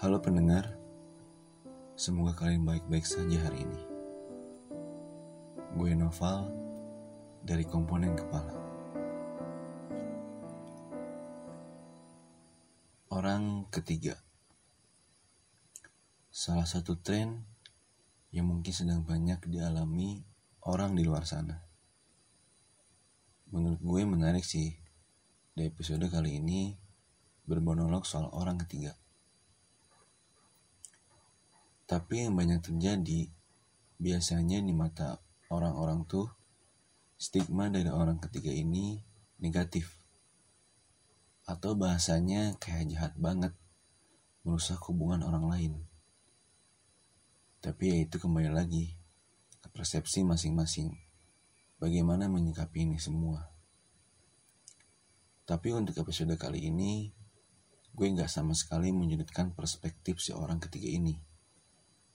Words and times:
Halo 0.00 0.16
pendengar, 0.24 0.80
semoga 1.92 2.32
kalian 2.32 2.64
baik-baik 2.64 3.04
saja 3.04 3.36
hari 3.44 3.68
ini. 3.68 3.80
Gue 5.76 5.92
Noval 5.92 6.48
dari 7.44 7.68
komponen 7.68 8.16
kepala. 8.16 8.56
Orang 13.12 13.68
ketiga, 13.68 14.16
salah 16.32 16.64
satu 16.64 16.96
tren 16.96 17.44
yang 18.32 18.48
mungkin 18.48 18.72
sedang 18.72 19.04
banyak 19.04 19.44
dialami 19.52 20.24
orang 20.64 20.96
di 20.96 21.04
luar 21.04 21.28
sana. 21.28 21.60
Menurut 23.52 23.84
gue 23.84 24.00
menarik 24.08 24.48
sih, 24.48 24.80
di 25.52 25.68
episode 25.68 26.08
kali 26.08 26.40
ini 26.40 26.72
bermonolog 27.44 28.08
soal 28.08 28.32
orang 28.32 28.56
ketiga. 28.64 28.96
Tapi 31.90 32.22
yang 32.22 32.38
banyak 32.38 32.62
terjadi, 32.62 33.26
biasanya 33.98 34.62
di 34.62 34.70
mata 34.70 35.18
orang-orang 35.50 36.06
tuh, 36.06 36.30
stigma 37.18 37.66
dari 37.66 37.90
orang 37.90 38.22
ketiga 38.22 38.54
ini 38.54 39.02
negatif. 39.42 39.98
Atau 41.50 41.74
bahasanya 41.74 42.54
kayak 42.62 42.94
jahat 42.94 43.12
banget, 43.18 43.58
merusak 44.46 44.78
hubungan 44.86 45.26
orang 45.26 45.50
lain. 45.50 45.72
Tapi 47.58 47.82
ya 47.90 47.96
itu 48.06 48.22
kembali 48.22 48.54
lagi 48.54 48.94
ke 49.58 49.66
persepsi 49.74 50.22
masing-masing. 50.22 50.94
Bagaimana 51.82 52.30
menyikapi 52.30 52.86
ini 52.86 53.02
semua. 53.02 53.50
Tapi 55.42 55.74
untuk 55.74 55.98
episode 55.98 56.38
kali 56.38 56.70
ini, 56.70 57.10
gue 57.90 58.06
nggak 58.06 58.30
sama 58.30 58.54
sekali 58.54 58.94
menyudutkan 58.94 59.58
perspektif 59.58 60.22
si 60.22 60.30
orang 60.30 60.62
ketiga 60.62 60.86
ini 60.86 61.29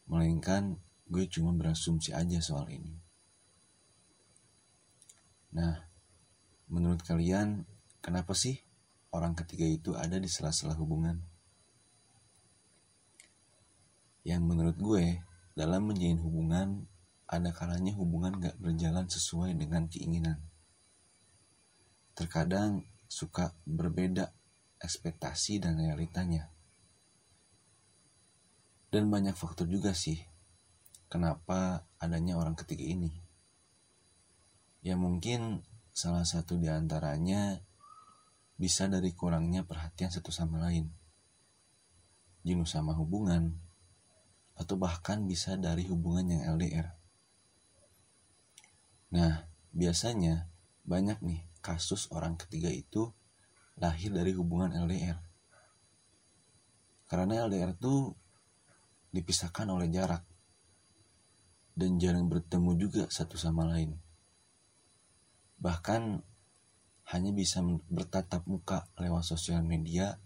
Melainkan 0.06 0.78
gue 1.10 1.26
cuma 1.30 1.54
berasumsi 1.54 2.14
aja 2.14 2.42
soal 2.42 2.70
ini. 2.74 2.98
Nah, 5.56 5.86
menurut 6.68 7.00
kalian 7.06 7.64
kenapa 8.02 8.34
sih 8.34 8.60
orang 9.14 9.38
ketiga 9.38 9.66
itu 9.70 9.94
ada 9.96 10.18
di 10.18 10.28
sela-sela 10.28 10.76
hubungan? 10.76 11.22
Yang 14.26 14.42
menurut 14.42 14.78
gue, 14.82 15.22
dalam 15.54 15.86
menjalin 15.86 16.18
hubungan, 16.18 16.90
ada 17.30 17.54
kalanya 17.54 17.94
hubungan 17.94 18.38
gak 18.42 18.58
berjalan 18.58 19.06
sesuai 19.06 19.54
dengan 19.54 19.86
keinginan. 19.86 20.42
Terkadang 22.18 22.86
suka 23.06 23.54
berbeda 23.70 24.34
ekspektasi 24.82 25.62
dan 25.62 25.78
realitanya. 25.78 26.55
Dan 28.96 29.12
banyak 29.12 29.36
faktor 29.36 29.68
juga 29.68 29.92
sih 29.92 30.16
kenapa 31.12 31.84
adanya 32.00 32.40
orang 32.40 32.56
ketiga 32.56 32.88
ini. 32.88 33.12
Ya 34.88 34.96
mungkin 34.96 35.68
salah 35.92 36.24
satu 36.24 36.56
di 36.56 36.72
antaranya 36.72 37.60
bisa 38.56 38.88
dari 38.88 39.12
kurangnya 39.12 39.68
perhatian 39.68 40.16
satu 40.16 40.32
sama 40.32 40.64
lain. 40.64 40.96
Jenuh 42.48 42.64
sama 42.64 42.96
hubungan, 42.96 43.60
atau 44.56 44.80
bahkan 44.80 45.28
bisa 45.28 45.60
dari 45.60 45.84
hubungan 45.92 46.32
yang 46.32 46.56
LDR. 46.56 46.96
Nah, 49.12 49.44
biasanya 49.76 50.48
banyak 50.88 51.20
nih 51.20 51.44
kasus 51.60 52.08
orang 52.16 52.40
ketiga 52.40 52.72
itu 52.72 53.12
lahir 53.76 54.16
dari 54.16 54.32
hubungan 54.32 54.72
LDR. 54.72 55.20
Karena 57.12 57.44
LDR 57.44 57.76
tuh 57.76 58.16
dipisahkan 59.16 59.72
oleh 59.72 59.88
jarak 59.88 60.28
dan 61.80 61.96
jarang 61.96 62.28
bertemu 62.28 62.72
juga 62.76 63.04
satu 63.08 63.40
sama 63.40 63.64
lain. 63.64 63.96
Bahkan 65.60 66.20
hanya 67.16 67.32
bisa 67.32 67.64
bertatap 67.88 68.44
muka 68.44 68.92
lewat 69.00 69.24
sosial 69.24 69.64
media 69.64 70.20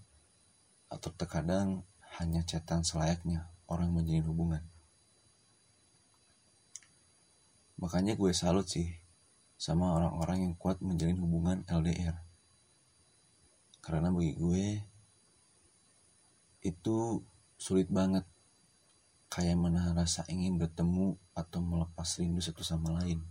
atau 0.90 1.14
terkadang 1.14 1.86
hanya 2.18 2.42
catatan 2.42 2.82
selayaknya 2.82 3.46
orang 3.70 3.94
menjalin 3.94 4.26
hubungan. 4.26 4.64
Makanya 7.78 8.18
gue 8.18 8.34
salut 8.34 8.66
sih 8.66 8.90
sama 9.60 9.96
orang-orang 9.96 10.50
yang 10.50 10.54
kuat 10.58 10.82
menjalin 10.82 11.20
hubungan 11.22 11.62
LDR. 11.70 12.18
Karena 13.80 14.10
bagi 14.12 14.36
gue 14.36 14.66
itu 16.60 17.24
sulit 17.56 17.88
banget 17.88 18.28
kayak 19.30 19.58
menahan 19.62 19.94
rasa 19.94 20.26
ingin 20.26 20.58
bertemu 20.58 21.14
atau 21.38 21.62
melepas 21.62 22.18
rindu 22.18 22.42
satu 22.42 22.66
sama 22.66 22.98
lain. 22.98 23.22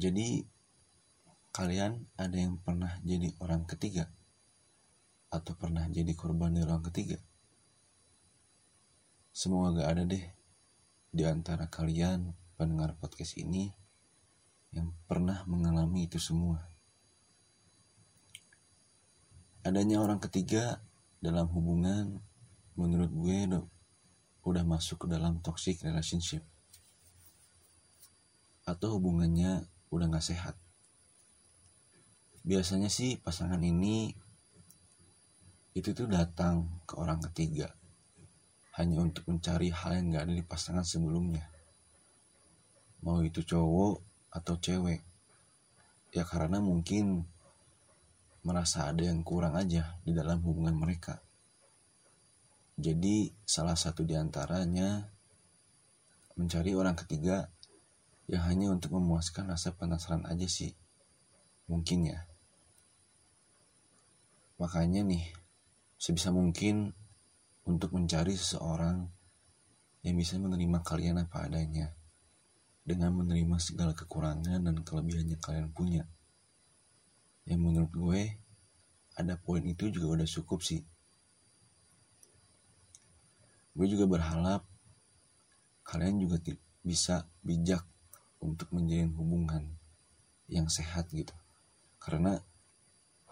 Jadi, 0.00 0.40
kalian 1.52 2.08
ada 2.16 2.36
yang 2.40 2.56
pernah 2.56 2.96
jadi 3.04 3.36
orang 3.44 3.68
ketiga? 3.68 4.08
Atau 5.28 5.52
pernah 5.60 5.84
jadi 5.92 6.16
korban 6.16 6.56
dari 6.56 6.64
orang 6.64 6.80
ketiga? 6.88 7.20
Semoga 9.30 9.84
gak 9.84 9.88
ada 9.94 10.02
deh 10.08 10.24
di 11.12 11.22
antara 11.28 11.68
kalian 11.68 12.32
pendengar 12.56 12.96
podcast 12.98 13.36
ini 13.38 13.70
yang 14.72 14.94
pernah 15.04 15.42
mengalami 15.44 16.06
itu 16.06 16.16
semua. 16.16 16.64
Adanya 19.60 20.00
orang 20.00 20.22
ketiga 20.22 20.80
dalam 21.20 21.50
hubungan 21.52 22.22
menurut 22.80 23.12
gue 23.12 23.44
udah, 24.48 24.64
masuk 24.64 25.04
ke 25.04 25.06
dalam 25.12 25.38
toxic 25.44 25.84
relationship 25.84 26.40
atau 28.64 28.96
hubungannya 28.96 29.68
udah 29.92 30.06
gak 30.08 30.24
sehat. 30.24 30.56
Biasanya 32.40 32.88
sih 32.88 33.20
pasangan 33.20 33.60
ini 33.60 34.16
itu 35.76 35.92
tuh 35.92 36.08
datang 36.08 36.66
ke 36.88 36.96
orang 36.96 37.20
ketiga 37.30 37.70
hanya 38.80 39.04
untuk 39.04 39.28
mencari 39.28 39.68
hal 39.68 40.00
yang 40.00 40.16
gak 40.16 40.24
ada 40.24 40.34
di 40.34 40.44
pasangan 40.46 40.86
sebelumnya. 40.86 41.44
Mau 43.04 43.20
itu 43.20 43.44
cowok 43.44 44.00
atau 44.32 44.56
cewek. 44.56 45.04
Ya 46.16 46.24
karena 46.26 46.58
mungkin 46.58 47.28
merasa 48.40 48.88
ada 48.88 49.04
yang 49.04 49.20
kurang 49.20 49.52
aja 49.54 50.00
di 50.00 50.16
dalam 50.16 50.40
hubungan 50.40 50.74
mereka. 50.74 51.20
Jadi 52.80 53.28
salah 53.44 53.76
satu 53.76 54.08
di 54.08 54.16
antaranya 54.16 55.04
mencari 56.40 56.72
orang 56.72 56.96
ketiga 56.96 57.52
yang 58.24 58.40
hanya 58.48 58.72
untuk 58.72 58.96
memuaskan 58.96 59.52
rasa 59.52 59.76
penasaran 59.76 60.24
aja 60.24 60.48
sih. 60.48 60.72
Mungkin 61.68 62.08
ya. 62.08 62.24
Makanya 64.56 65.04
nih, 65.04 65.28
sebisa 66.00 66.32
mungkin 66.32 66.96
untuk 67.68 67.92
mencari 67.92 68.32
seseorang 68.32 69.12
yang 70.00 70.16
bisa 70.16 70.40
menerima 70.40 70.80
kalian 70.80 71.20
apa 71.20 71.52
adanya 71.52 71.92
dengan 72.80 73.12
menerima 73.12 73.60
segala 73.60 73.92
kekurangan 73.92 74.56
dan 74.56 74.80
kelebihannya 74.80 75.36
kalian 75.36 75.68
punya. 75.68 76.08
Yang 77.44 77.60
menurut 77.60 77.92
gue, 77.92 78.22
ada 79.20 79.36
poin 79.36 79.60
itu 79.68 79.92
juga 79.92 80.16
udah 80.16 80.28
cukup 80.40 80.64
sih 80.64 80.80
gue 83.80 83.88
juga 83.88 84.04
berharap 84.04 84.60
kalian 85.88 86.20
juga 86.20 86.36
bisa 86.84 87.24
bijak 87.40 87.80
untuk 88.36 88.68
menjalin 88.76 89.08
hubungan 89.16 89.72
yang 90.52 90.68
sehat 90.68 91.08
gitu. 91.16 91.32
Karena 91.96 92.36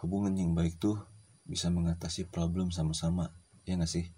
hubungan 0.00 0.32
yang 0.32 0.56
baik 0.56 0.80
tuh 0.80 0.96
bisa 1.44 1.68
mengatasi 1.68 2.32
problem 2.32 2.72
sama-sama 2.72 3.28
ya 3.68 3.76
gak 3.76 3.92
sih? 3.92 4.08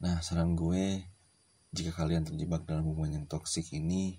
Nah 0.00 0.24
saran 0.24 0.56
gue 0.56 1.04
jika 1.76 1.92
kalian 1.92 2.24
terjebak 2.24 2.64
dalam 2.64 2.88
hubungan 2.88 3.20
yang 3.20 3.26
toksik 3.28 3.76
ini 3.76 4.16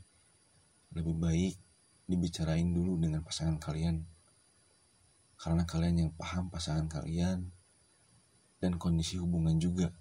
lebih 0.93 1.17
baik 1.17 1.57
dibicarain 2.05 2.69
dulu 2.69 3.01
dengan 3.01 3.25
pasangan 3.25 3.57
kalian. 3.57 4.05
Karena 5.33 5.65
kalian 5.65 5.97
yang 5.97 6.11
paham 6.13 6.53
pasangan 6.53 6.85
kalian 6.85 7.56
dan 8.57 8.81
kondisi 8.81 9.21
hubungan 9.21 9.57
juga. 9.61 9.93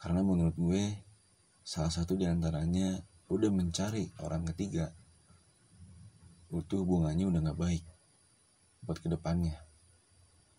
Karena 0.00 0.24
menurut 0.24 0.56
gue, 0.56 0.84
salah 1.60 1.92
satu 1.92 2.16
di 2.16 2.24
antaranya 2.24 2.96
udah 3.28 3.50
mencari 3.52 4.10
orang 4.24 4.48
ketiga. 4.52 4.90
Itu 6.50 6.82
hubungannya 6.82 7.28
udah 7.28 7.40
gak 7.52 7.60
baik 7.60 7.84
buat 8.82 8.98
ke 8.98 9.12
depannya. 9.12 9.60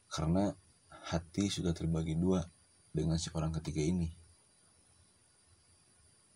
Karena 0.07 0.53
hati 1.09 1.49
sudah 1.49 1.73
terbagi 1.73 2.13
dua 2.15 2.45
dengan 2.93 3.17
si 3.17 3.33
orang 3.33 3.51
ketiga 3.57 3.81
ini. 3.81 4.07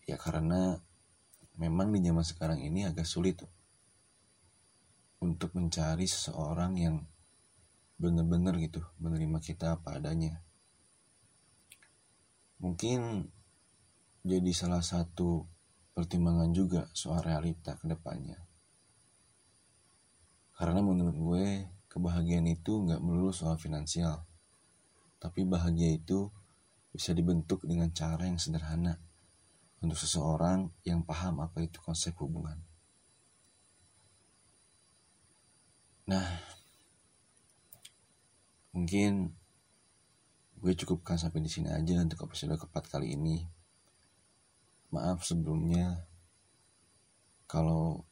Ya 0.06 0.18
karena 0.18 0.76
memang 1.56 1.94
di 1.94 2.02
zaman 2.02 2.26
sekarang 2.26 2.60
ini 2.62 2.84
agak 2.84 3.08
sulit 3.08 3.40
untuk 5.22 5.56
mencari 5.56 6.04
seseorang 6.04 6.76
yang 6.76 6.96
bener-bener 7.96 8.56
gitu 8.60 8.84
menerima 9.00 9.38
kita 9.40 9.80
apa 9.80 9.96
adanya 9.96 10.44
mungkin 12.60 13.28
jadi 14.26 14.50
salah 14.52 14.84
satu 14.84 15.48
pertimbangan 15.96 16.52
juga 16.52 16.88
soal 16.92 17.24
realita 17.24 17.76
ke 17.80 17.88
depannya 17.88 18.36
karena 20.56 20.80
menurut 20.80 21.16
gue 21.16 21.46
kebahagiaan 21.88 22.48
itu 22.48 22.84
nggak 22.84 23.00
melulu 23.00 23.32
soal 23.32 23.56
finansial 23.56 24.24
tapi 25.16 25.48
bahagia 25.48 25.96
itu 25.96 26.28
bisa 26.92 27.12
dibentuk 27.12 27.64
dengan 27.68 27.92
cara 27.92 28.24
yang 28.24 28.40
sederhana 28.40 28.96
untuk 29.84 30.00
seseorang 30.00 30.72
yang 30.88 31.04
paham 31.04 31.44
apa 31.44 31.60
itu 31.60 31.76
konsep 31.84 32.16
hubungan. 32.16 32.56
Nah, 36.08 36.24
mungkin 38.76 39.32
gue 40.60 40.72
cukupkan 40.76 41.16
sampai 41.16 41.40
di 41.40 41.48
sini 41.48 41.72
aja 41.72 41.96
untuk 41.96 42.28
episode 42.28 42.60
keempat 42.60 42.92
kali 42.92 43.16
ini. 43.16 43.48
Maaf 44.92 45.24
sebelumnya 45.24 46.04
kalau 47.48 48.04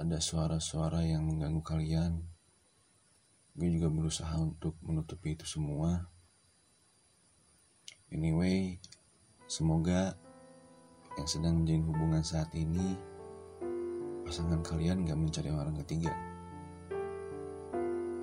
ada 0.00 0.16
suara-suara 0.18 1.04
yang 1.04 1.28
mengganggu 1.28 1.60
kalian. 1.60 2.24
Gue 3.54 3.68
juga 3.70 3.86
berusaha 3.92 4.34
untuk 4.40 4.74
menutupi 4.82 5.36
itu 5.36 5.46
semua. 5.46 6.08
Anyway, 8.10 8.82
semoga 9.46 10.18
yang 11.14 11.28
sedang 11.30 11.62
menjalin 11.62 11.86
hubungan 11.86 12.24
saat 12.26 12.50
ini 12.56 12.98
pasangan 14.26 14.64
kalian 14.66 15.06
gak 15.06 15.20
mencari 15.20 15.54
orang 15.54 15.78
ketiga. 15.84 16.33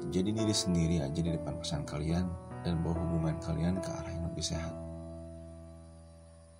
Jadi 0.09 0.33
diri 0.33 0.55
sendiri 0.55 0.95
aja 1.05 1.19
di 1.21 1.29
depan 1.29 1.61
pasangan 1.61 1.85
kalian 1.85 2.25
dan 2.65 2.81
bawa 2.81 2.97
hubungan 2.97 3.37
kalian 3.45 3.77
ke 3.77 3.89
arah 3.93 4.09
yang 4.09 4.25
lebih 4.33 4.41
sehat. 4.41 4.73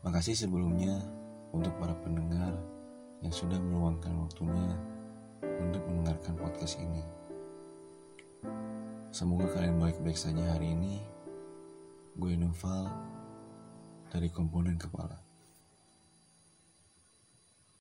Makasih 0.05 0.37
sebelumnya 0.37 1.01
untuk 1.49 1.73
para 1.81 1.97
pendengar 2.05 2.53
yang 3.21 3.33
sudah 3.33 3.57
meluangkan 3.57 4.13
waktunya 4.17 4.77
untuk 5.41 5.81
mendengarkan 5.89 6.37
podcast 6.37 6.77
ini. 6.81 7.01
Semoga 9.09 9.49
kalian 9.57 9.77
baik-baik 9.77 10.17
saja 10.17 10.57
hari 10.57 10.73
ini. 10.73 11.01
Gue 12.17 12.37
Noval 12.37 12.89
dari 14.09 14.27
komponen 14.29 14.77
kepala. 14.77 15.30